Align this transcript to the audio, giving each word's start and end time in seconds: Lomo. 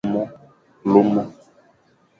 Lomo. 0.91 1.23